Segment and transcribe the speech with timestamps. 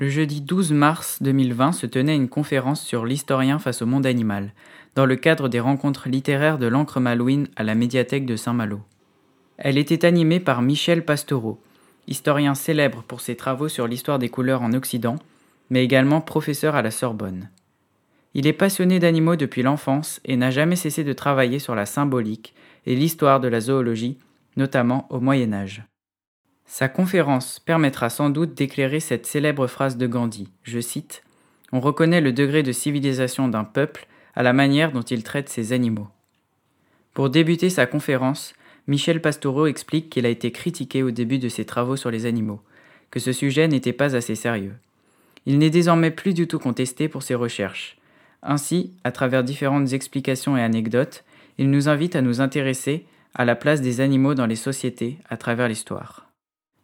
[0.00, 4.52] Le jeudi 12 mars 2020 se tenait une conférence sur l'historien face au monde animal,
[4.94, 8.80] dans le cadre des rencontres littéraires de l'encre Malouine à la médiathèque de Saint-Malo.
[9.56, 11.60] Elle était animée par Michel Pastoureau,
[12.06, 15.16] historien célèbre pour ses travaux sur l'histoire des couleurs en Occident,
[15.68, 17.50] mais également professeur à la Sorbonne.
[18.34, 22.54] Il est passionné d'animaux depuis l'enfance et n'a jamais cessé de travailler sur la symbolique
[22.86, 24.16] et l'histoire de la zoologie,
[24.56, 25.82] notamment au Moyen Âge.
[26.70, 31.24] Sa conférence permettra sans doute d'éclairer cette célèbre phrase de Gandhi, je cite
[31.72, 34.06] On reconnaît le degré de civilisation d'un peuple
[34.36, 36.08] à la manière dont il traite ses animaux.
[37.14, 38.52] Pour débuter sa conférence,
[38.86, 42.60] Michel Pastoureau explique qu'il a été critiqué au début de ses travaux sur les animaux,
[43.10, 44.74] que ce sujet n'était pas assez sérieux.
[45.46, 47.96] Il n'est désormais plus du tout contesté pour ses recherches.
[48.42, 51.24] Ainsi, à travers différentes explications et anecdotes,
[51.56, 55.38] il nous invite à nous intéresser à la place des animaux dans les sociétés à
[55.38, 56.27] travers l'histoire.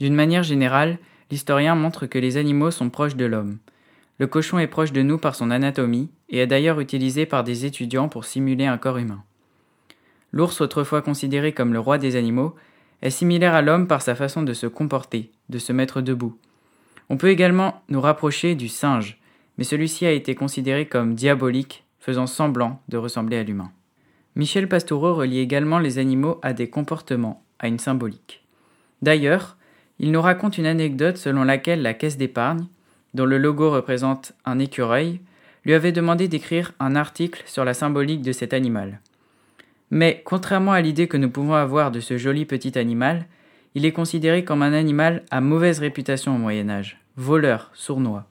[0.00, 0.98] D'une manière générale,
[1.30, 3.58] l'historien montre que les animaux sont proches de l'homme.
[4.18, 7.66] Le cochon est proche de nous par son anatomie et est d'ailleurs utilisé par des
[7.66, 9.22] étudiants pour simuler un corps humain.
[10.32, 12.54] L'ours, autrefois considéré comme le roi des animaux,
[13.02, 16.36] est similaire à l'homme par sa façon de se comporter, de se mettre debout.
[17.08, 19.18] On peut également nous rapprocher du singe,
[19.56, 23.72] mais celui-ci a été considéré comme diabolique, faisant semblant de ressembler à l'humain.
[24.36, 28.44] Michel Pastoureau relie également les animaux à des comportements, à une symbolique.
[29.02, 29.57] D'ailleurs,
[30.00, 32.66] il nous raconte une anecdote selon laquelle la caisse d'épargne,
[33.14, 35.20] dont le logo représente un écureuil,
[35.64, 39.00] lui avait demandé d'écrire un article sur la symbolique de cet animal.
[39.90, 43.26] Mais, contrairement à l'idée que nous pouvons avoir de ce joli petit animal,
[43.74, 48.26] il est considéré comme un animal à mauvaise réputation au Moyen Âge, voleur, sournois.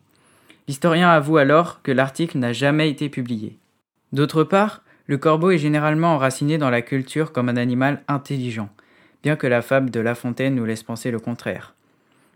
[0.67, 3.57] L'historien avoue alors que l'article n'a jamais été publié.
[4.13, 8.69] D'autre part, le corbeau est généralement enraciné dans la culture comme un animal intelligent,
[9.27, 11.73] bien que la fable de La Fontaine nous laisse penser le contraire.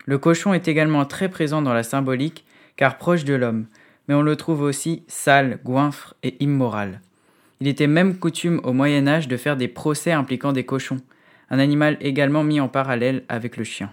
[0.03, 2.43] Le cochon est également très présent dans la symbolique,
[2.75, 3.67] car proche de l'homme,
[4.09, 6.99] mais on le trouve aussi sale, goinfre et immoral.
[7.61, 10.99] Il était même coutume au Moyen Âge de faire des procès impliquant des cochons,
[11.49, 13.89] un animal également mis en parallèle avec le chien.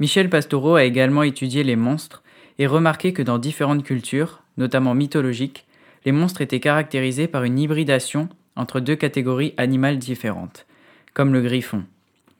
[0.00, 2.24] Michel Pastoureau a également étudié les monstres
[2.58, 5.68] et remarqué que dans différentes cultures, notamment mythologiques,
[6.04, 10.66] les monstres étaient caractérisés par une hybridation entre deux catégories animales différentes,
[11.14, 11.84] comme le griffon,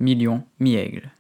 [0.00, 1.10] mi-lion, mi-aigle.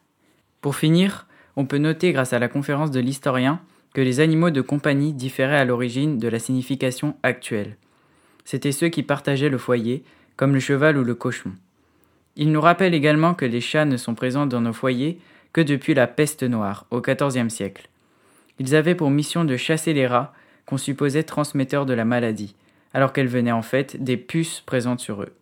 [0.60, 1.26] Pour finir,
[1.56, 3.60] on peut noter grâce à la conférence de l'historien
[3.94, 7.76] que les animaux de compagnie différaient à l'origine de la signification actuelle.
[8.44, 10.02] C'étaient ceux qui partageaient le foyer,
[10.36, 11.52] comme le cheval ou le cochon.
[12.36, 15.18] Il nous rappelle également que les chats ne sont présents dans nos foyers
[15.52, 17.88] que depuis la peste noire, au XIVe siècle.
[18.58, 20.32] Ils avaient pour mission de chasser les rats
[20.66, 22.54] qu'on supposait transmetteurs de la maladie,
[22.94, 25.32] alors qu'elles venaient en fait des puces présentes sur eux.